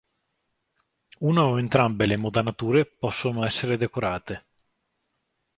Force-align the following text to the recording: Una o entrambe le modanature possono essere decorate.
Una 1.31 1.43
o 1.51 1.59
entrambe 1.59 2.07
le 2.07 2.17
modanature 2.17 2.87
possono 2.87 3.45
essere 3.45 3.77
decorate. 3.77 4.45